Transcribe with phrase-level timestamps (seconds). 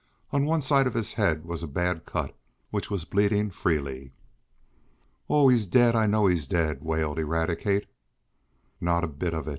[0.31, 2.35] On one side of his head was a bad cut,
[2.71, 4.13] which was bleeding freely.
[5.29, 5.47] "Oh!
[5.47, 5.93] he's daid!
[5.95, 7.85] I know he's daid!" wailed Eradicate.
[8.79, 9.49] "Not a bit of it.